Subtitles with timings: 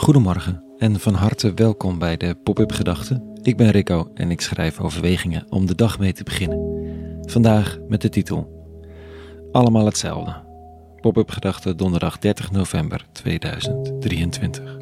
[0.00, 3.38] Goedemorgen en van harte welkom bij de Pop-up Gedachten.
[3.42, 6.58] Ik ben Rico en ik schrijf overwegingen om de dag mee te beginnen.
[7.20, 8.64] Vandaag met de titel
[9.52, 10.44] Allemaal hetzelfde.
[11.00, 14.78] Pop-up Gedachten donderdag 30 november 2023.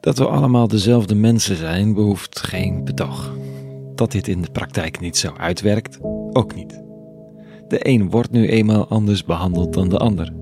[0.00, 3.39] Dat we allemaal dezelfde mensen zijn, behoeft geen betoog.
[4.00, 5.98] Dat dit in de praktijk niet zo uitwerkt,
[6.32, 6.82] ook niet.
[7.68, 10.32] De een wordt nu eenmaal anders behandeld dan de ander.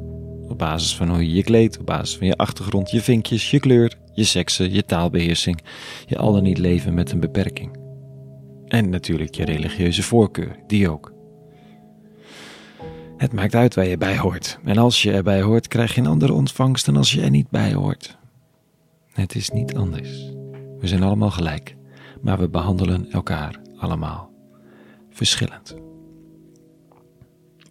[0.48, 3.60] Op basis van hoe je je kleedt, op basis van je achtergrond, je vinkjes, je
[3.60, 5.60] kleur, je seksen, je taalbeheersing,
[6.06, 7.76] je al dan niet leven met een beperking.
[8.66, 11.12] En natuurlijk je religieuze voorkeur, die ook.
[13.16, 14.58] Het maakt uit waar je bij hoort.
[14.64, 17.50] En als je erbij hoort, krijg je een andere ontvangst dan als je er niet
[17.50, 18.18] bij hoort.
[19.12, 20.32] Het is niet anders.
[20.78, 21.76] We zijn allemaal gelijk,
[22.22, 24.32] maar we behandelen elkaar allemaal
[25.10, 25.76] verschillend.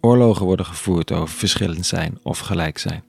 [0.00, 3.04] Oorlogen worden gevoerd over verschillend zijn of gelijk zijn.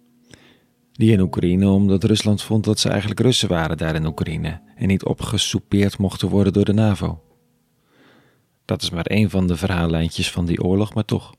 [0.92, 4.88] Die in Oekraïne omdat Rusland vond dat ze eigenlijk Russen waren daar in Oekraïne en
[4.88, 7.24] niet opgesoupeerd mochten worden door de NAVO.
[8.66, 11.34] Dat is maar één van de verhaallijntjes van die oorlog, maar toch.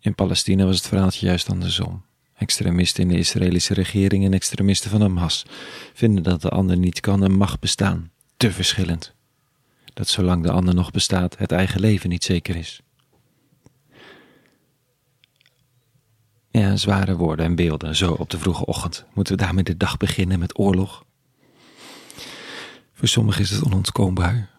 [0.00, 2.04] In Palestina was het verhaaltje juist andersom.
[2.34, 5.46] Extremisten in de Israëlische regering en extremisten van Hamas
[5.94, 8.10] vinden dat de ander niet kan en mag bestaan.
[8.40, 9.14] Te verschillend.
[9.84, 12.80] Dat zolang de ander nog bestaat, het eigen leven niet zeker is.
[16.50, 19.04] Ja, zware woorden en beelden, zo op de vroege ochtend.
[19.12, 21.04] Moeten we daarmee de dag beginnen met oorlog?
[22.92, 24.50] Voor sommigen is het onontkoombaar.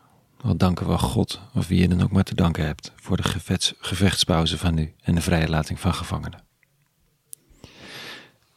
[0.41, 3.41] Wat danken we God, of wie je dan ook maar te danken hebt, voor de
[3.79, 6.43] gevechtspauze van nu en de vrijlating van gevangenen.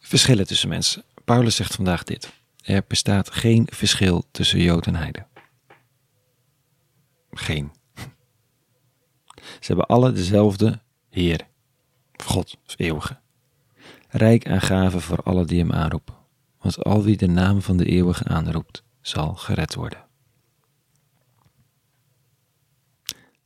[0.01, 1.03] Verschillen tussen mensen.
[1.25, 2.33] Paulus zegt vandaag dit.
[2.65, 5.27] Er bestaat geen verschil tussen Jood en Heide.
[7.31, 7.73] Geen.
[9.35, 11.49] Ze hebben alle dezelfde Heer,
[12.25, 13.19] God of eeuwige.
[14.09, 16.15] Rijk aan gaven voor alle die hem aanroepen.
[16.59, 20.05] Want al wie de naam van de eeuwige aanroept, zal gered worden.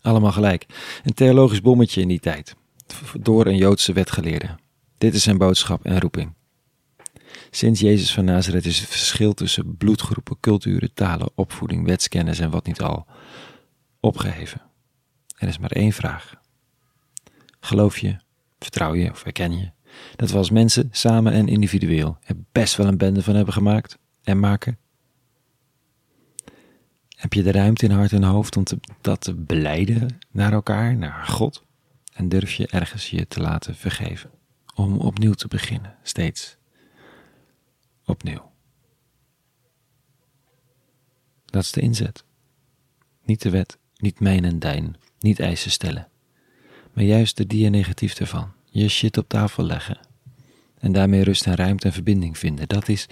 [0.01, 0.67] Allemaal gelijk.
[1.05, 2.57] Een theologisch bommetje in die tijd.
[3.21, 4.57] Door een Joodse wetgeleerde.
[4.99, 6.37] Dit is zijn boodschap en roeping.
[7.51, 12.67] Sinds Jezus van Nazareth is het verschil tussen bloedgroepen, culturen, talen, opvoeding, wetskennis en wat
[12.67, 13.07] niet al
[14.01, 14.61] opgeheven.
[15.37, 16.35] Er is maar één vraag.
[17.61, 18.17] Geloof je,
[18.59, 19.71] vertrouw je of herken je
[20.17, 23.99] dat we als mensen samen en individueel er best wel een bende van hebben gemaakt
[24.23, 24.79] en maken?
[27.17, 30.97] Heb je de ruimte in hart en hoofd om te, dat te beleiden naar elkaar,
[30.97, 31.65] naar God?
[32.15, 34.31] En durf je ergens je te laten vergeven?
[34.75, 36.58] Om opnieuw te beginnen, steeds
[38.09, 38.51] opnieuw.
[41.45, 42.25] Dat is de inzet.
[43.25, 46.09] Niet de wet, niet mijn en dijn, niet eisen stellen,
[46.93, 48.53] maar juist de dia negatief ervan.
[48.71, 49.99] Je shit op tafel leggen
[50.79, 52.69] en daarmee rust en ruimte en verbinding vinden.
[52.69, 53.07] Dat is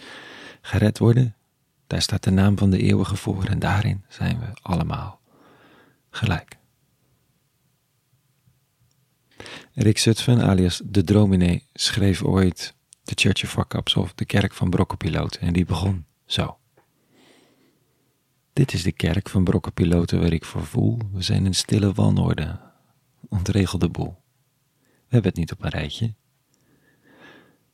[0.60, 1.36] gered worden.
[1.86, 5.20] Daar staat de naam van de eeuwige voor en daarin zijn we allemaal
[6.10, 6.58] gelijk.
[9.72, 12.74] Rick Zutphen, alias de Drominee, schreef ooit
[13.06, 15.40] de Church of Fuck-Ups of de kerk van brokkenpiloten.
[15.40, 16.58] En die begon zo.
[18.52, 20.98] Dit is de kerk van brokkenpiloten waar ik voor voel.
[21.12, 22.60] We zijn in stille wanorde.
[23.28, 24.16] Ontregelde boel.
[24.82, 26.14] We hebben het niet op een rijtje.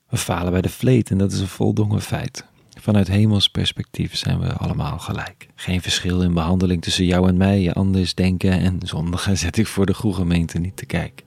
[0.09, 2.45] We falen bij de vleet en dat is een voldongen feit.
[2.81, 5.49] Vanuit hemels perspectief zijn we allemaal gelijk.
[5.55, 9.67] Geen verschil in behandeling tussen jou en mij, je anders denken en zondigen zet ik
[9.67, 11.27] voor de goede gemeente niet te kijken.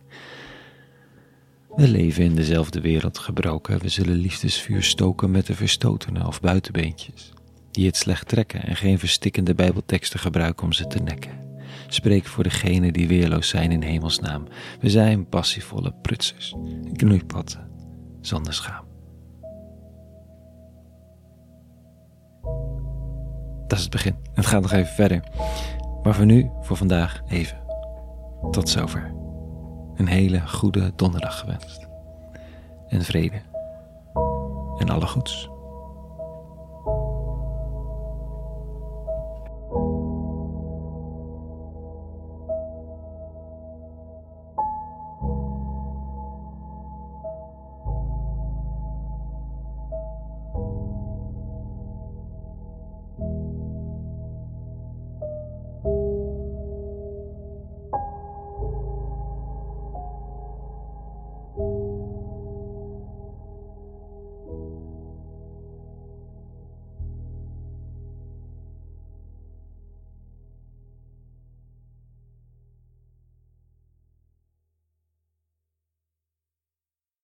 [1.75, 3.79] We leven in dezelfde wereld gebroken.
[3.79, 7.31] We zullen liefdesvuur stoken met de verstotenen of buitenbeentjes,
[7.71, 11.31] die het slecht trekken en geen verstikkende bijbelteksten gebruiken om ze te nekken.
[11.87, 14.47] Spreek voor degenen die weerloos zijn in hemelsnaam.
[14.79, 16.55] We zijn passievolle prutsers,
[16.93, 17.69] knoeipatten,
[18.21, 18.85] zonder schaam.
[23.67, 24.15] Dat is het begin.
[24.33, 25.23] Het gaat nog even verder.
[26.03, 27.57] Maar voor nu, voor vandaag, even.
[28.51, 29.24] Tot zover
[29.95, 31.87] een hele goede donderdag gewenst.
[32.87, 33.41] En vrede.
[34.77, 35.49] En alle goeds.